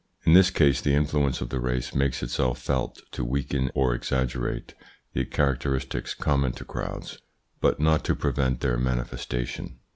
[0.25, 4.73] In this case the influence of the race makes itself felt to weaken or exaggerate
[5.13, 7.19] the characteristics common to crowds,
[7.59, 9.77] but not to prevent their manifestation.